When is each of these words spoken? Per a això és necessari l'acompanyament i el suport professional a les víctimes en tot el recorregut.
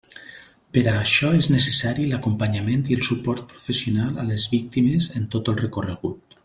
Per 0.77 0.81
a 0.91 0.93
això 1.01 1.29
és 1.41 1.49
necessari 1.55 2.07
l'acompanyament 2.13 2.89
i 2.93 2.99
el 2.99 3.05
suport 3.11 3.47
professional 3.55 4.21
a 4.25 4.29
les 4.35 4.51
víctimes 4.59 5.13
en 5.21 5.33
tot 5.37 5.55
el 5.55 5.63
recorregut. 5.65 6.39